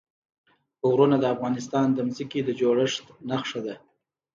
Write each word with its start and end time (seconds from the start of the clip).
غرونه 0.89 1.17
د 1.19 1.25
افغانستان 1.35 1.87
د 1.93 1.99
ځمکې 2.15 2.39
د 2.43 2.49
جوړښت 2.59 3.05
نښه 3.29 3.59
ده. 3.65 3.75